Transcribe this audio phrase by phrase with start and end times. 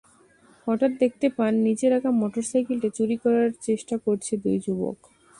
[0.67, 4.97] হঠাৎ দেখতে পান, নিচে রাখা মোটরসাইকেলটি চুরি করার চেষ্টা করছে দুই যুবক।